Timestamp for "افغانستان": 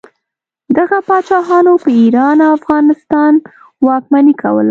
2.59-3.33